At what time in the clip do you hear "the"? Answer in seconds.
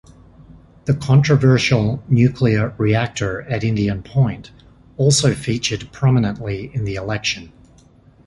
0.85-0.95, 6.85-6.95